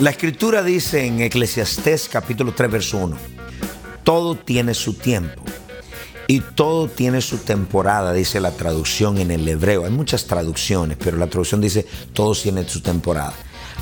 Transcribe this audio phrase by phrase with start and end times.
[0.00, 3.16] La escritura dice en Eclesiastés capítulo 3 verso 1,
[4.02, 5.44] todo tiene su tiempo
[6.26, 9.84] y todo tiene su temporada, dice la traducción en el hebreo.
[9.84, 13.34] Hay muchas traducciones, pero la traducción dice todo tiene su temporada.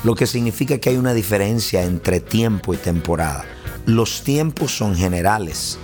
[0.03, 3.45] Lo que significa que hay una diferencia entre tiempo y temporada.
[3.87, 5.79] Los tiempos son generales,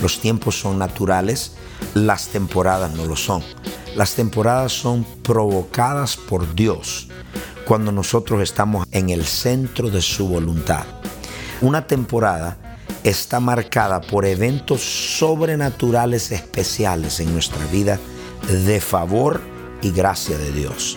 [0.00, 1.56] los tiempos son naturales,
[1.92, 3.42] las temporadas no lo son.
[3.96, 7.08] Las temporadas son provocadas por Dios
[7.66, 10.84] cuando nosotros estamos en el centro de su voluntad.
[11.60, 12.56] Una temporada
[13.02, 14.80] está marcada por eventos
[15.18, 17.98] sobrenaturales especiales en nuestra vida
[18.48, 19.40] de favor
[19.82, 20.96] y gracia de Dios.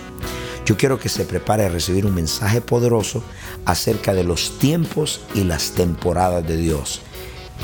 [0.64, 3.23] Yo quiero que se prepare a recibir un mensaje poderoso
[3.66, 7.02] acerca de los tiempos y las temporadas de Dios.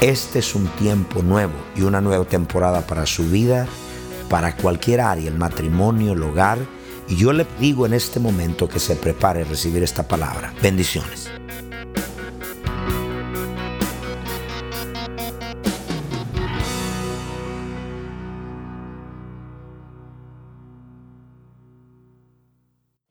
[0.02, 3.68] Este es un tiempo nuevo y una nueva temporada para su vida,
[4.30, 6.58] para cualquier área, el matrimonio, el hogar,
[7.08, 10.54] y yo le digo en este momento que se prepare a recibir esta palabra.
[10.62, 11.30] Bendiciones.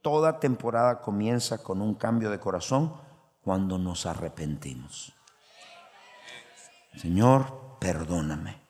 [0.01, 2.95] Toda temporada comienza con un cambio de corazón
[3.43, 5.15] cuando nos arrepentimos.
[6.97, 8.61] Señor, perdóname.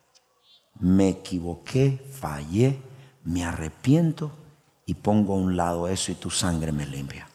[0.78, 2.80] Me equivoqué, fallé,
[3.24, 4.43] me arrepiento
[4.86, 7.26] y pongo a un lado eso y tu sangre me limpia.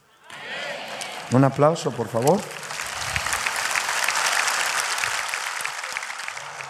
[1.31, 2.39] Un aplauso, por favor.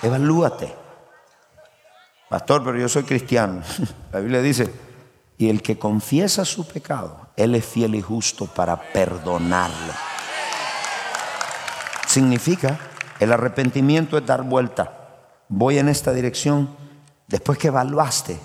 [0.02, 0.76] Evalúate.
[2.30, 3.62] Pastor, pero yo soy cristiano.
[4.12, 4.72] La Biblia dice,
[5.38, 9.94] y el que confiesa su pecado, Él es fiel y justo para perdonarlo.
[12.06, 12.80] Significa,
[13.20, 15.00] el arrepentimiento es dar vuelta.
[15.48, 16.70] Voy en esta dirección.
[17.28, 18.40] Después que evaluaste,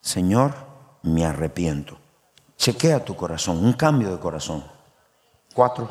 [0.00, 0.54] Señor,
[1.04, 1.98] me arrepiento.
[2.56, 4.64] Chequea tu corazón, un cambio de corazón.
[5.52, 5.88] Cuatro.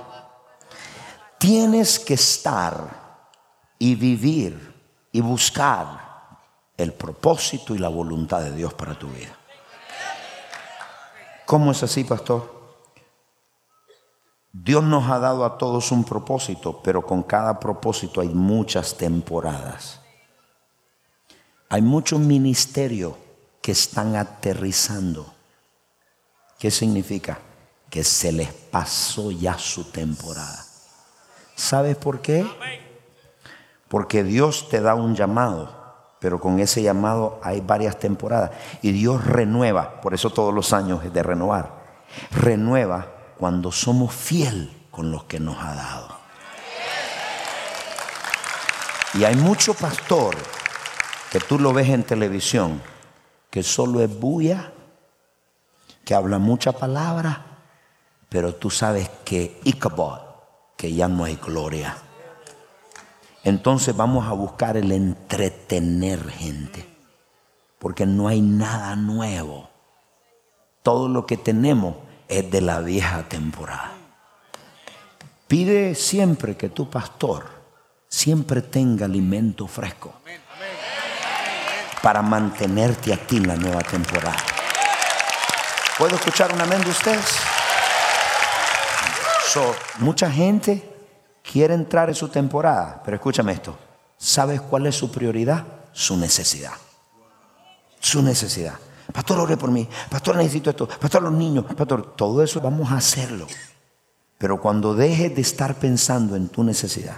[1.38, 3.30] Tienes que estar
[3.78, 4.74] y vivir
[5.12, 6.40] y buscar
[6.76, 9.38] el propósito y la voluntad de Dios para tu vida.
[11.46, 12.52] ¿Cómo es así, pastor?
[14.52, 20.00] Dios nos ha dado a todos un propósito, pero con cada propósito hay muchas temporadas.
[21.70, 23.23] Hay mucho ministerio
[23.64, 25.34] que están aterrizando.
[26.60, 27.40] ¿Qué significa?
[27.90, 30.66] Que se les pasó ya su temporada.
[31.56, 32.46] ¿Sabes por qué?
[33.88, 38.52] Porque Dios te da un llamado, pero con ese llamado hay varias temporadas.
[38.82, 42.02] Y Dios renueva, por eso todos los años es de renovar.
[42.32, 43.08] Renueva
[43.38, 46.18] cuando somos fiel con los que nos ha dado.
[49.14, 50.36] Y hay mucho pastor
[51.32, 52.93] que tú lo ves en televisión
[53.54, 54.74] que solo es bulla,
[56.04, 57.60] que habla mucha palabra,
[58.28, 60.22] pero tú sabes que Ichabod,
[60.76, 61.96] que ya no hay gloria.
[63.44, 66.98] Entonces vamos a buscar el entretener gente,
[67.78, 69.70] porque no hay nada nuevo.
[70.82, 71.98] Todo lo que tenemos
[72.28, 73.92] es de la vieja temporada.
[75.48, 77.46] Pide siempre que tu pastor
[78.08, 80.12] siempre tenga alimento fresco
[82.04, 84.36] para mantenerte a ti en la nueva temporada.
[85.98, 87.40] ¿Puedo escuchar un amén de ustedes?
[90.00, 90.84] mucha gente
[91.44, 93.78] quiere entrar en su temporada, pero escúchame esto.
[94.18, 95.64] ¿Sabes cuál es su prioridad?
[95.94, 96.74] Su necesidad.
[98.00, 98.74] Su necesidad.
[99.14, 99.88] Pastor, ore por mí.
[100.10, 100.88] Pastor, necesito esto.
[100.88, 101.66] Pastor, los niños.
[101.76, 103.46] Pastor, todo eso vamos a hacerlo.
[104.40, 107.18] Pero cuando dejes de estar pensando en tu necesidad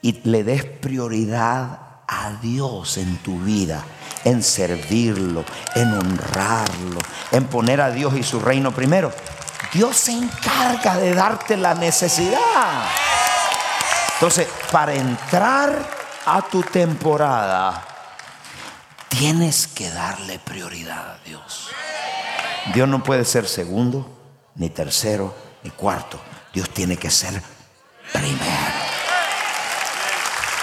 [0.00, 3.84] y le des prioridad a Dios en tu vida,
[4.24, 5.44] en servirlo,
[5.74, 6.98] en honrarlo,
[7.30, 9.12] en poner a Dios y su reino primero,
[9.72, 12.86] Dios se encarga de darte la necesidad.
[14.14, 15.88] Entonces, para entrar
[16.24, 17.84] a tu temporada,
[19.08, 21.68] tienes que darle prioridad a Dios.
[22.72, 24.18] Dios no puede ser segundo,
[24.54, 26.18] ni tercero, ni cuarto.
[26.52, 27.42] Dios tiene que ser
[28.12, 28.88] primero.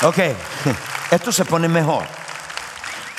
[0.01, 0.17] Ok,
[1.15, 2.03] esto se pone mejor.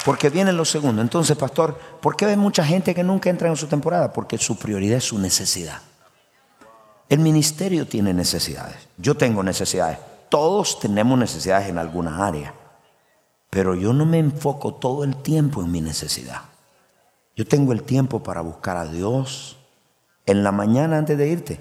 [0.05, 1.03] Porque viene lo segundo.
[1.03, 4.13] Entonces, pastor, ¿por qué hay mucha gente que nunca entra en su temporada?
[4.13, 5.81] Porque su prioridad es su necesidad.
[7.09, 8.77] El ministerio tiene necesidades.
[8.99, 9.99] Yo tengo necesidades.
[10.29, 12.55] Todos tenemos necesidades en alguna área.
[13.51, 16.43] Pero yo no me enfoco todo el tiempo en mi necesidad.
[17.35, 19.57] Yo tengo el tiempo para buscar a Dios.
[20.25, 21.61] En la mañana antes de irte,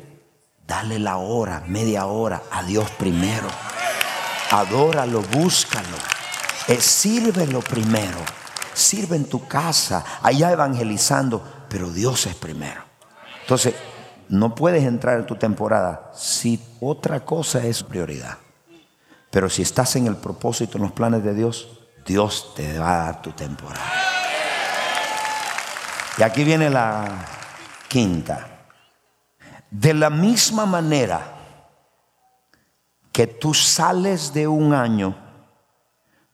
[0.68, 3.48] dale la hora, media hora a Dios primero.
[4.52, 6.15] Adóralo, búscalo.
[6.68, 8.18] Eh, sírvelo primero.
[8.74, 12.84] Sirve en tu casa, allá evangelizando, pero Dios es primero.
[13.42, 13.76] Entonces,
[14.28, 18.38] no puedes entrar en tu temporada si otra cosa es prioridad.
[19.30, 23.06] Pero si estás en el propósito, en los planes de Dios, Dios te va a
[23.06, 23.94] dar tu temporada.
[26.18, 27.26] Y aquí viene la
[27.88, 28.68] quinta.
[29.70, 31.22] De la misma manera
[33.12, 35.25] que tú sales de un año,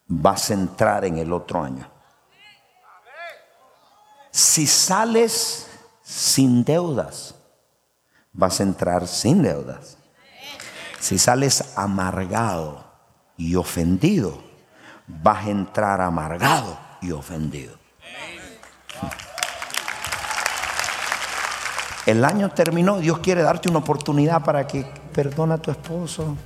[0.06, 1.88] vas a entrar en el otro año.
[4.30, 5.68] Si sales
[6.02, 7.34] sin deudas,
[8.32, 9.98] vas a entrar sin deudas.
[10.98, 12.84] Si sales amargado
[13.36, 14.42] y ofendido,
[15.06, 17.76] vas a entrar amargado y ofendido.
[22.06, 26.36] El año terminó, Dios quiere darte una oportunidad para que perdona a tu esposo,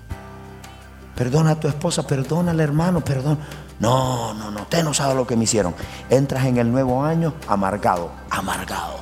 [1.16, 3.38] perdona a tu esposa, perdona al hermano, perdona.
[3.80, 5.74] No, no, no, usted no sabe lo que me hicieron.
[6.08, 9.00] Entras en el nuevo año amargado, amargado.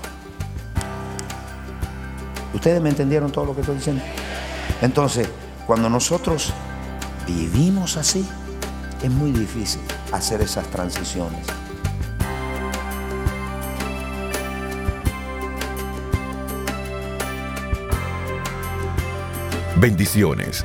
[2.55, 4.02] ¿Ustedes me entendieron todo lo que estoy diciendo?
[4.81, 5.28] Entonces,
[5.66, 6.52] cuando nosotros
[7.26, 8.26] vivimos así,
[9.02, 9.82] es muy difícil
[10.12, 11.46] hacer esas transiciones.
[19.76, 20.64] Bendiciones.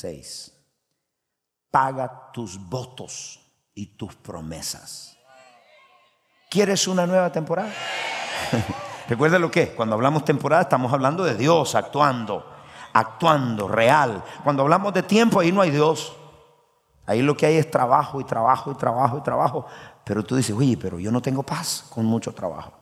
[0.00, 0.50] Seis.
[1.70, 3.38] Paga tus votos
[3.74, 5.14] y tus promesas.
[6.48, 7.70] ¿Quieres una nueva temporada?
[9.10, 12.50] Recuerda lo que cuando hablamos temporada estamos hablando de Dios actuando,
[12.94, 14.24] actuando real.
[14.42, 16.16] Cuando hablamos de tiempo ahí no hay Dios.
[17.04, 19.66] Ahí lo que hay es trabajo y trabajo y trabajo y trabajo.
[20.02, 22.72] Pero tú dices, oye, pero yo no tengo paz con mucho trabajo.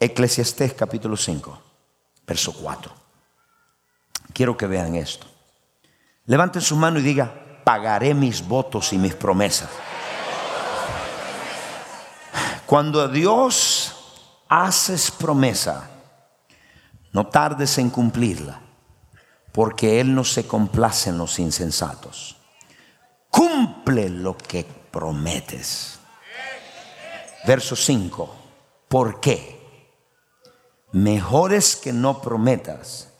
[0.00, 1.56] Eclesiastés capítulo 5,
[2.26, 2.92] verso 4.
[4.32, 5.35] Quiero que vean esto.
[6.26, 7.32] Levanten su mano y diga,
[7.64, 9.70] pagaré mis votos y mis promesas.
[12.66, 15.88] Cuando a Dios haces promesa,
[17.12, 18.60] no tardes en cumplirla,
[19.52, 22.36] porque Él no se complace en los insensatos.
[23.30, 25.98] Cumple lo que prometes.
[27.46, 28.36] Verso 5.
[28.88, 29.56] ¿Por qué?
[30.92, 33.12] Mejor es que no prometas,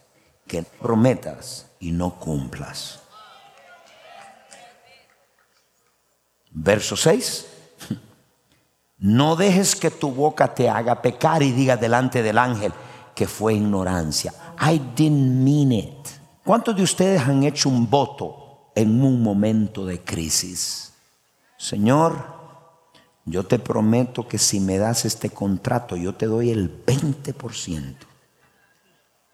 [0.46, 3.00] que prometas y no cumplas.
[6.50, 7.46] Verso 6.
[8.98, 12.72] No dejes que tu boca te haga pecar y diga delante del ángel
[13.14, 14.32] que fue ignorancia.
[14.58, 16.08] I didn't mean it.
[16.42, 20.94] ¿Cuántos de ustedes han hecho un voto en un momento de crisis?
[21.58, 22.36] Señor,
[23.26, 27.96] yo te prometo que si me das este contrato, yo te doy el 20%.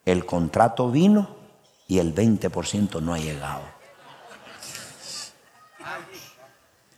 [0.04, 1.28] El contrato vino
[1.86, 3.62] y el 20% no ha llegado.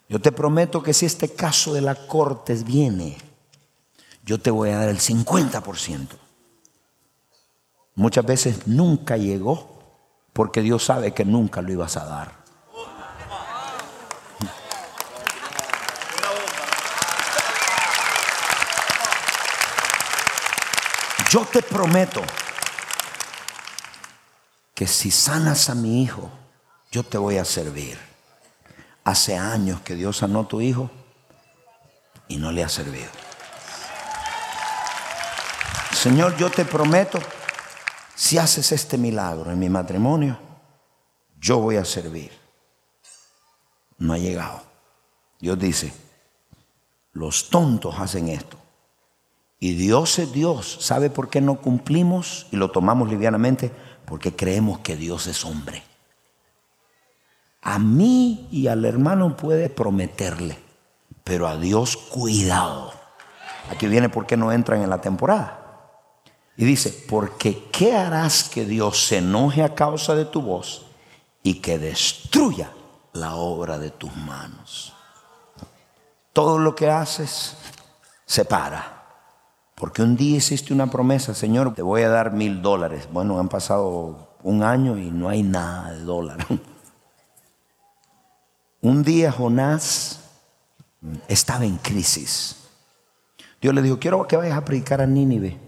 [0.09, 3.17] Yo te prometo que si este caso de la corte viene,
[4.25, 6.09] yo te voy a dar el 50%.
[7.97, 9.75] Muchas veces nunca llegó
[10.33, 12.45] porque Dios sabe que nunca lo ibas a dar.
[21.31, 22.23] Yo te prometo
[24.75, 26.31] que si sanas a mi hijo,
[26.90, 27.99] yo te voy a servir.
[29.04, 30.90] Hace años que Dios sanó a tu hijo
[32.28, 33.09] y no le ha servido.
[35.93, 37.19] Señor, yo te prometo,
[38.14, 40.38] si haces este milagro en mi matrimonio,
[41.38, 42.33] yo voy a servir.
[43.99, 44.62] No ha llegado.
[45.38, 45.93] Dios dice,
[47.12, 48.59] los tontos hacen esto.
[49.61, 50.78] Y Dios es Dios.
[50.81, 53.71] ¿Sabe por qué no cumplimos y lo tomamos livianamente?
[54.07, 55.83] Porque creemos que Dios es hombre.
[57.63, 60.59] A mí y al hermano puede prometerle,
[61.25, 62.93] pero a Dios cuidado.
[63.71, 65.61] Aquí viene por qué no entran en la temporada.
[66.57, 70.87] Y dice, porque ¿qué harás que Dios se enoje a causa de tu voz
[71.43, 72.71] y que destruya
[73.13, 74.93] la obra de tus manos?
[76.33, 77.57] Todo lo que haces
[78.27, 78.94] se para.
[79.75, 83.09] Porque un día hiciste una promesa, Señor, te voy a dar mil dólares.
[83.12, 86.47] Bueno, han pasado un año y no hay nada de dólar.
[88.81, 90.21] Un día Jonás
[91.26, 92.57] estaba en crisis.
[93.61, 95.59] Dios le dijo, quiero que vayas a predicar a Nínive.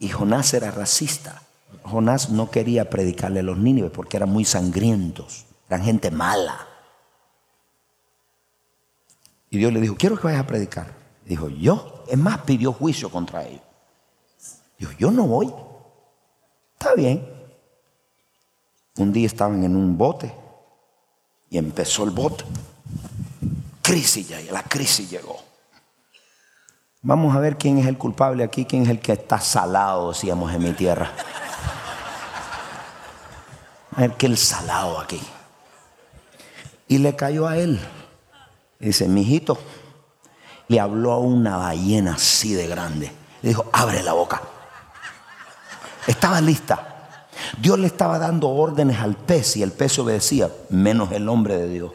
[0.00, 1.42] Y Jonás era racista.
[1.84, 6.66] Jonás no quería predicarle a los Nínive porque eran muy sangrientos, eran gente mala.
[9.50, 11.03] Y Dios le dijo, quiero que vayas a predicar.
[11.24, 12.04] Dijo, yo.
[12.08, 13.62] Es más, pidió juicio contra ellos.
[14.78, 15.52] Dijo, yo no voy.
[16.74, 17.26] Está bien.
[18.96, 20.34] Un día estaban en un bote
[21.50, 22.44] y empezó el bote.
[23.82, 25.36] Crisis ya, la crisis llegó.
[27.02, 30.52] Vamos a ver quién es el culpable aquí, quién es el que está salado, decíamos
[30.54, 31.12] en mi tierra.
[33.94, 35.20] A ver que el salado aquí.
[36.88, 37.78] Y le cayó a él.
[38.78, 39.58] dice, mijito,
[40.68, 43.12] le habló a una ballena así de grande.
[43.42, 44.40] Le dijo, abre la boca.
[46.06, 47.08] Estaba lista.
[47.58, 51.68] Dios le estaba dando órdenes al pez y el pez obedecía, menos el hombre de
[51.68, 51.92] Dios.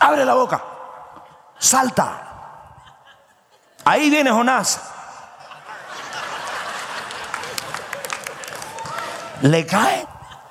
[0.00, 0.74] Abre la boca
[1.64, 2.20] salta.
[3.84, 4.80] Ahí viene Jonás.
[9.42, 10.06] Le cae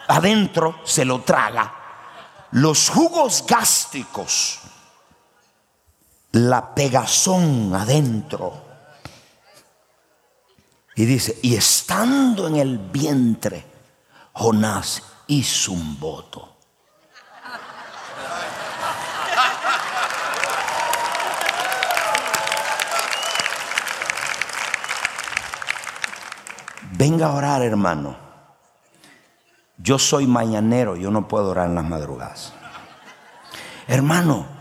[0.07, 1.73] adentro, se lo traga.
[2.51, 4.59] Los jugos gástricos,
[6.33, 8.61] la pegazón adentro.
[10.95, 13.65] Y dice, y estando en el vientre,
[14.33, 16.49] Jonás hizo un voto.
[26.95, 28.15] Venga a orar, hermano.
[29.77, 32.53] Yo soy mañanero, yo no puedo orar en las madrugadas.
[33.87, 34.52] Hermano,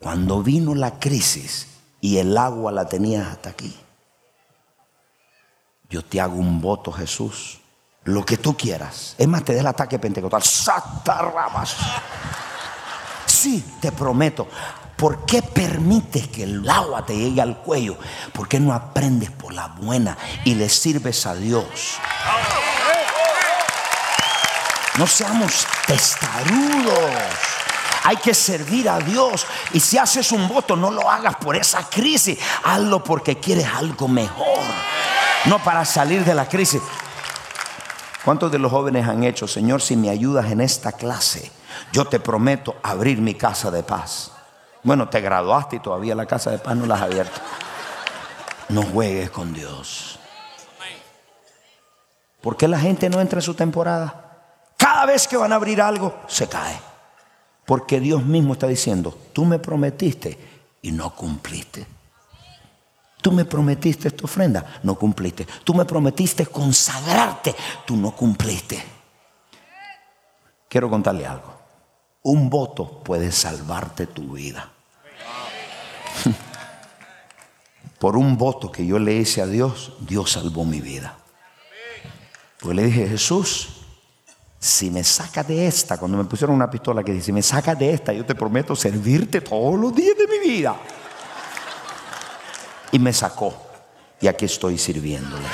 [0.00, 1.66] cuando vino la crisis
[2.00, 3.74] y el agua la tenías hasta aquí,
[5.88, 7.60] yo te hago un voto, Jesús.
[8.04, 9.14] Lo que tú quieras.
[9.18, 10.42] Es más, te dé el ataque pentecostal.
[11.32, 11.76] ramas.
[13.26, 14.46] Sí, te prometo.
[14.96, 17.98] ¿Por qué permites que el agua te llegue al cuello?
[18.32, 21.96] ¿Por qué no aprendes por la buena y le sirves a Dios?
[24.98, 26.96] No seamos testarudos.
[28.06, 29.44] Hay que servir a Dios.
[29.72, 32.38] Y si haces un voto, no lo hagas por esa crisis.
[32.62, 34.62] Hazlo porque quieres algo mejor.
[35.46, 36.80] No para salir de la crisis.
[38.24, 41.50] ¿Cuántos de los jóvenes han hecho, Señor, si me ayudas en esta clase,
[41.90, 44.30] yo te prometo abrir mi casa de paz?
[44.84, 47.40] Bueno, te graduaste y todavía la casa de paz no la has abierto.
[48.68, 50.20] No juegues con Dios.
[52.40, 54.62] ¿Por qué la gente no entra en su temporada?
[54.76, 56.78] Cada vez que van a abrir algo, se cae.
[57.66, 60.38] Porque Dios mismo está diciendo, tú me prometiste
[60.82, 61.86] y no cumpliste.
[63.20, 65.46] Tú me prometiste esta ofrenda, no cumpliste.
[65.64, 68.82] Tú me prometiste consagrarte, tú no cumpliste.
[70.68, 71.56] Quiero contarle algo.
[72.22, 74.70] Un voto puede salvarte tu vida.
[77.98, 81.16] Por un voto que yo le hice a Dios, Dios salvó mi vida.
[82.60, 83.75] Pues le dije, Jesús,
[84.58, 87.78] si me sacas de esta, cuando me pusieron una pistola que dice, si me sacas
[87.78, 90.76] de esta, yo te prometo servirte todos los días de mi vida.
[92.92, 93.54] Y me sacó.
[94.20, 95.46] Y aquí estoy sirviéndole.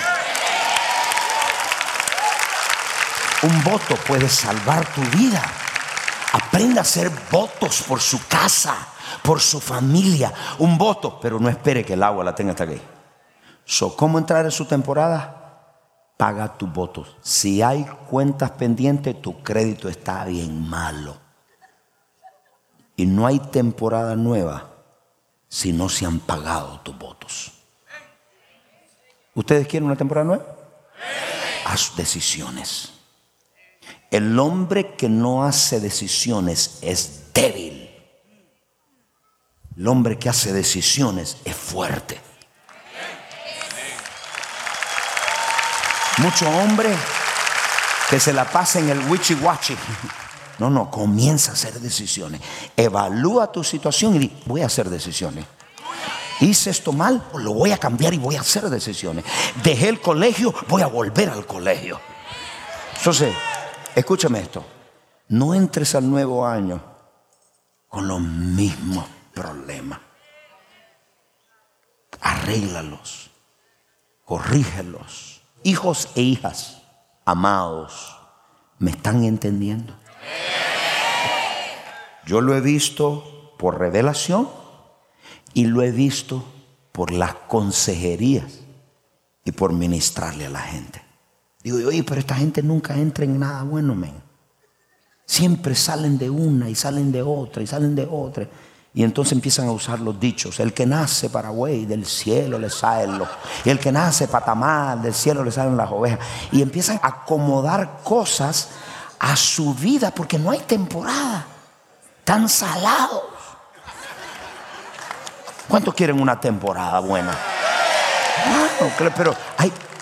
[3.42, 5.42] Un voto puede salvar tu vida.
[6.32, 8.92] Aprenda a hacer votos por su casa
[9.22, 12.80] por su familia, un voto, pero no espere que el agua la tenga hasta aquí.
[13.64, 15.41] So, ¿Cómo entrar en su temporada?
[16.22, 17.16] Paga tus votos.
[17.20, 21.16] Si hay cuentas pendientes, tu crédito está bien malo.
[22.94, 24.70] Y no hay temporada nueva
[25.48, 27.50] si no se han pagado tus votos.
[29.34, 30.46] ¿Ustedes quieren una temporada nueva?
[31.64, 32.92] Haz decisiones.
[34.08, 37.90] El hombre que no hace decisiones es débil.
[39.76, 42.20] El hombre que hace decisiones es fuerte.
[46.22, 46.94] Mucho hombre
[48.08, 49.76] que se la pasa en el wichi wachi.
[50.60, 52.40] No, no, comienza a hacer decisiones.
[52.76, 55.44] Evalúa tu situación y di, voy a hacer decisiones.
[56.40, 59.24] Hice esto mal, lo voy a cambiar y voy a hacer decisiones.
[59.64, 62.00] Dejé el colegio, voy a volver al colegio.
[62.98, 63.34] Entonces,
[63.96, 64.64] escúchame esto.
[65.28, 66.80] No entres al nuevo año
[67.88, 69.98] con los mismos problemas.
[72.20, 73.30] Arréglalos,
[74.24, 75.41] corrígelos.
[75.64, 76.82] Hijos e hijas,
[77.24, 78.16] amados,
[78.78, 79.94] ¿me están entendiendo?
[82.26, 84.48] Yo lo he visto por revelación
[85.54, 86.44] y lo he visto
[86.90, 88.60] por las consejerías
[89.44, 91.02] y por ministrarle a la gente.
[91.62, 94.14] Digo, oye, pero esta gente nunca entra en nada bueno, men.
[95.26, 98.48] Siempre salen de una y salen de otra y salen de otra.
[98.94, 100.60] Y entonces empiezan a usar los dichos.
[100.60, 103.28] El que nace para güey, del cielo le salen los.
[103.64, 106.18] Y el que nace para tamar, del cielo le salen las ovejas.
[106.50, 108.68] Y empiezan a acomodar cosas
[109.18, 111.46] a su vida porque no hay temporada.
[112.24, 113.22] Tan salados.
[115.68, 117.34] ¿Cuántos quieren una temporada buena?
[119.16, 119.34] pero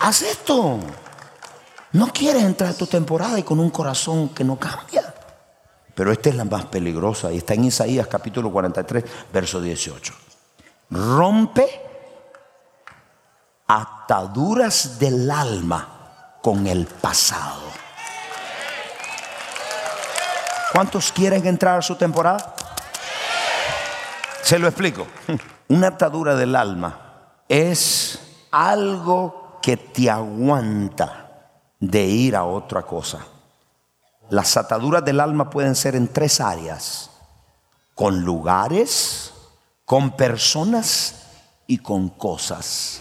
[0.00, 0.80] haz esto.
[1.92, 4.99] No quieres entrar a tu temporada y con un corazón que no cambia.
[6.00, 10.14] Pero esta es la más peligrosa y está en Isaías capítulo 43, verso 18.
[10.88, 11.68] Rompe
[13.66, 17.64] ataduras del alma con el pasado.
[20.72, 22.54] ¿Cuántos quieren entrar a su temporada?
[24.40, 25.06] Se lo explico.
[25.68, 33.18] Una atadura del alma es algo que te aguanta de ir a otra cosa.
[34.30, 37.10] Las ataduras del alma pueden ser en tres áreas.
[37.96, 39.32] Con lugares,
[39.84, 41.16] con personas
[41.66, 43.00] y con cosas.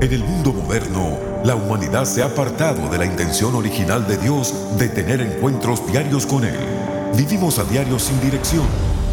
[0.00, 4.78] En el mundo moderno, la humanidad se ha apartado de la intención original de Dios
[4.78, 6.58] de tener encuentros diarios con Él.
[7.16, 8.66] Vivimos a diario sin dirección,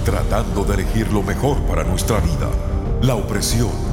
[0.06, 2.48] tratando de elegir lo mejor para nuestra vida.
[3.02, 3.72] La opresión,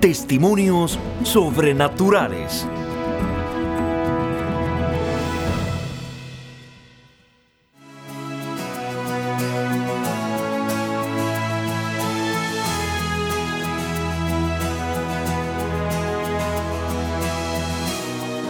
[0.00, 2.64] Testimonios sobrenaturales.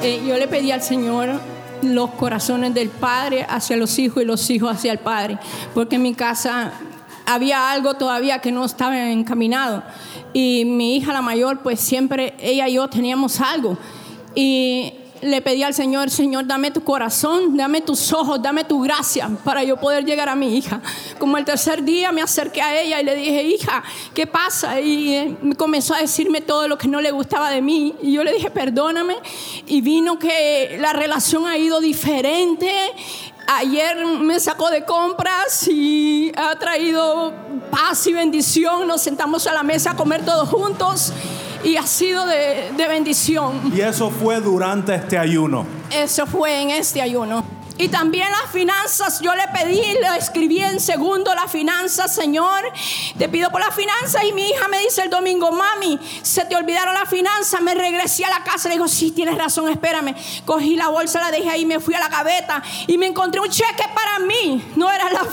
[0.03, 1.41] Eh, yo le pedí al Señor
[1.81, 5.39] los corazones del Padre hacia los hijos y los hijos hacia el Padre,
[5.73, 6.73] porque en mi casa
[7.25, 9.83] había algo todavía que no estaba encaminado.
[10.33, 13.79] Y mi hija, la mayor, pues siempre ella y yo teníamos algo.
[14.35, 19.31] Y le pedí al Señor, Señor, dame tu corazón, dame tus ojos, dame tu gracia
[19.45, 20.81] para yo poder llegar a mi hija.
[21.19, 23.83] Como el tercer día me acerqué a ella y le dije, hija,
[24.15, 24.81] ¿qué pasa?
[24.81, 27.95] Y eh, comenzó a decirme todo lo que no le gustaba de mí.
[28.03, 29.17] Y yo le dije, perdóname.
[29.67, 32.71] Y vino que la relación ha ido diferente
[33.51, 37.33] Ayer me sacó de compras y ha traído
[37.71, 38.87] paz y bendición.
[38.87, 41.15] Nos sentamos a la mesa a comer todos juntos
[41.65, 43.73] y ha sido de, de bendición.
[43.75, 45.65] Y eso fue durante este ayuno.
[45.91, 47.58] Eso fue en este ayuno.
[47.79, 52.61] Y también las finanzas, yo le pedí, le escribí en segundo las finanzas, Señor,
[53.17, 54.25] te pido por las finanzas.
[54.25, 58.25] Y mi hija me dice el domingo, mami, se te olvidaron las finanzas, me regresé
[58.25, 60.13] a la casa, le digo, sí, tienes razón, espérame,
[60.45, 63.49] cogí la bolsa, la dejé ahí, me fui a la gaveta y me encontré un
[63.49, 65.25] cheque para mí, no era la,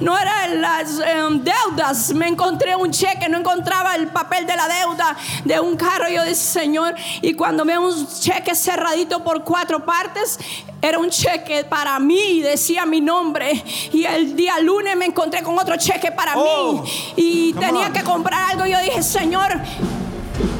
[0.00, 4.68] no eran las em, deudas, me encontré un cheque, no encontraba el papel de la
[4.68, 9.84] deuda de un carro, yo dije, Señor, y cuando veo un cheque cerradito por cuatro
[9.84, 10.38] partes,
[10.82, 13.62] Era un cheque para mí y decía mi nombre.
[13.92, 16.90] Y el día lunes me encontré con otro cheque para Oh, mí.
[17.16, 17.92] Y come tenía on.
[17.92, 18.64] que comprar algo.
[18.66, 19.52] Yo dije, Señor,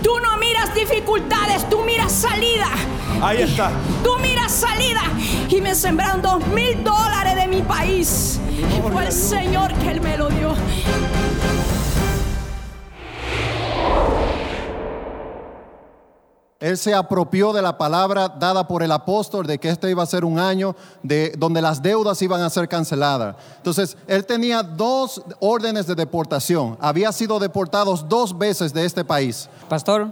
[0.03, 2.69] tú no miras dificultades, tú miras salida.
[3.23, 3.71] Ahí está.
[4.05, 5.03] Tú miras salida.
[5.49, 8.39] Y me sembraron dos mil dólares de mi país.
[8.77, 10.55] Y fue el Señor que Él me lo dio.
[16.61, 20.07] Él se apropió de la palabra dada por el apóstol de que este iba a
[20.07, 23.35] ser un año de, donde las deudas iban a ser canceladas.
[23.57, 26.77] Entonces, él tenía dos órdenes de deportación.
[26.79, 29.49] Había sido deportado dos veces de este país.
[29.71, 30.09] Pastor,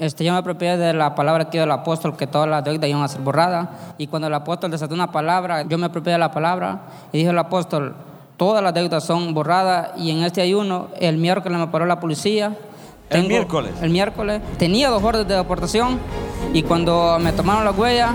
[0.00, 2.90] este, yo me apropié de la palabra que dio el apóstol, que todas las deudas
[2.90, 3.68] iban a ser borradas.
[3.96, 6.80] Y cuando el apóstol desató una palabra, yo me apropié de la palabra
[7.12, 7.94] y dijo el apóstol,
[8.36, 9.90] todas las deudas son borradas.
[9.96, 12.56] Y en este ayuno, el miércoles me paró la policía.
[13.12, 13.72] ¿El miércoles?
[13.82, 14.40] El miércoles.
[14.58, 16.00] Tenía dos órdenes de deportación
[16.52, 18.14] y cuando me tomaron la huella,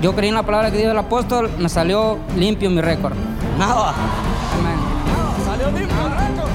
[0.00, 3.14] yo creí en la palabra que dijo el apóstol, me salió limpio mi récord.
[3.58, 3.94] Nada.
[4.58, 4.76] Amén.
[5.44, 6.50] Salió limpio el récord.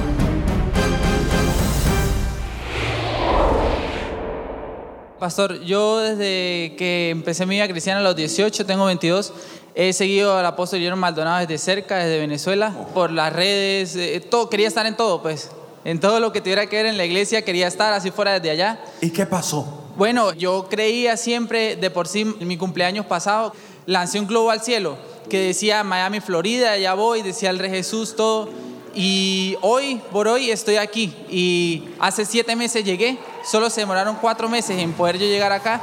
[5.18, 9.32] Pastor, yo desde que empecé mi vida cristiana a los 18, tengo 22,
[9.74, 14.48] he seguido al apóstol Guillermo Maldonado desde cerca, desde Venezuela, por las redes, eh, todo,
[14.48, 15.50] quería estar en todo, pues.
[15.84, 18.50] En todo lo que tuviera que ver en la iglesia quería estar, así fuera desde
[18.50, 18.80] allá.
[19.00, 19.84] ¿Y qué pasó?
[19.96, 23.52] Bueno, yo creía siempre, de por sí, en mi cumpleaños pasado,
[23.86, 24.96] lancé un globo al cielo
[25.28, 28.48] que decía Miami, Florida, ya voy, decía el Rey Jesús, todo.
[28.94, 31.14] Y hoy, por hoy, estoy aquí.
[31.28, 35.82] Y hace siete meses llegué, solo se demoraron cuatro meses en poder yo llegar acá.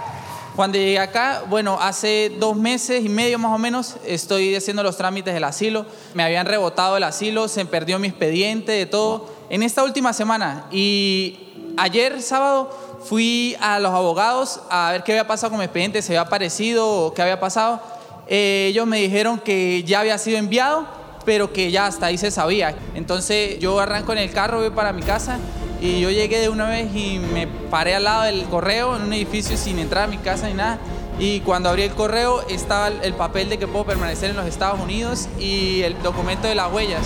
[0.55, 4.95] Cuando llegué acá, bueno, hace dos meses y medio más o menos, estoy haciendo los
[4.97, 5.85] trámites del asilo.
[6.13, 9.34] Me habían rebotado el asilo, se perdió mi expediente, de todo.
[9.49, 10.65] En esta última semana.
[10.71, 11.37] Y
[11.77, 12.69] ayer, sábado,
[13.05, 16.89] fui a los abogados a ver qué había pasado con mi expediente, si había aparecido
[16.89, 17.79] o qué había pasado.
[18.27, 20.85] Eh, ellos me dijeron que ya había sido enviado,
[21.25, 22.75] pero que ya hasta ahí se sabía.
[22.95, 25.37] Entonces yo arranco en el carro, voy para mi casa
[25.81, 29.13] y yo llegué de una vez y me paré al lado del correo en un
[29.13, 30.79] edificio sin entrar a mi casa ni nada.
[31.19, 34.45] Y cuando abrí el correo estaba el- el papel de que puedo permanecer en los
[34.47, 37.05] Estados Unidos y el documento de las huellas.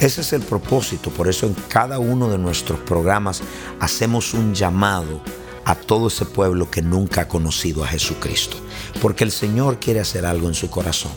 [0.00, 3.42] Ese es el propósito, por eso en cada uno de nuestros programas
[3.80, 5.22] hacemos un llamado
[5.64, 8.56] a todo ese pueblo que nunca ha conocido a Jesucristo.
[9.00, 11.12] Porque el Señor quiere hacer algo en su corazón.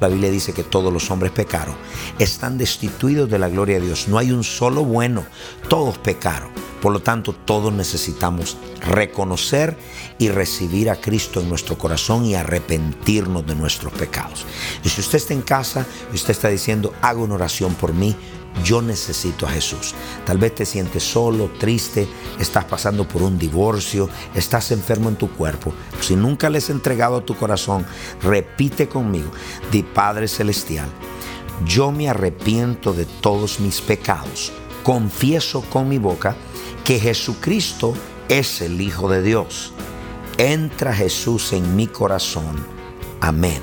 [0.00, 1.76] La Biblia dice que todos los hombres pecaron,
[2.18, 4.08] están destituidos de la gloria de Dios.
[4.08, 5.24] No hay un solo bueno,
[5.68, 6.50] todos pecaron.
[6.82, 9.78] Por lo tanto, todos necesitamos reconocer
[10.18, 14.44] y recibir a Cristo en nuestro corazón y arrepentirnos de nuestros pecados.
[14.82, 18.16] Y si usted está en casa y usted está diciendo, hago una oración por mí,
[18.64, 19.94] yo necesito a Jesús.
[20.26, 22.08] Tal vez te sientes solo, triste,
[22.40, 25.72] estás pasando por un divorcio, estás enfermo en tu cuerpo.
[26.00, 27.86] Si nunca le has entregado a tu corazón,
[28.20, 29.30] repite conmigo,
[29.70, 30.88] di Padre Celestial,
[31.64, 34.52] yo me arrepiento de todos mis pecados.
[34.82, 36.34] Confieso con mi boca
[36.84, 37.94] que Jesucristo
[38.28, 39.72] es el Hijo de Dios.
[40.38, 42.66] Entra Jesús en mi corazón.
[43.20, 43.60] Amén.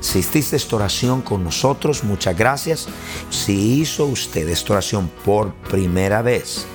[0.00, 2.88] Si hiciste esta oración con nosotros, muchas gracias.
[3.30, 6.66] Si hizo usted esta oración por primera vez,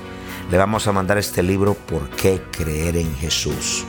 [0.50, 3.84] le vamos a mandar este libro ¿Por qué creer en Jesús?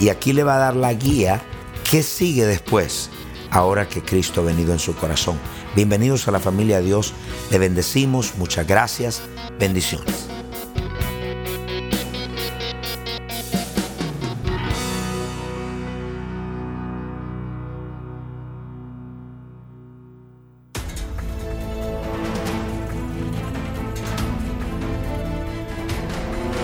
[0.00, 1.40] Y aquí le va a dar la guía
[1.84, 3.10] ¿Qué sigue después?
[3.50, 5.38] Ahora que Cristo ha venido en su corazón.
[5.76, 7.12] Bienvenidos a la familia de Dios.
[7.50, 8.34] Le bendecimos.
[8.36, 9.22] Muchas gracias.
[9.60, 10.26] Bendiciones.